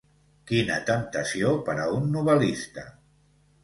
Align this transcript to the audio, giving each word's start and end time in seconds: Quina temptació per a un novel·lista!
Quina 0.51 0.77
temptació 0.87 1.53
per 1.69 1.79
a 1.87 1.89
un 2.01 2.11
novel·lista! 2.19 2.91